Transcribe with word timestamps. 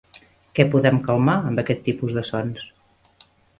Què 0.59 0.63
podem 0.75 0.97
calmar 1.09 1.35
amb 1.51 1.63
aquest 1.65 1.85
tipus 1.91 2.17
de 2.19 2.27
sons? 2.33 2.67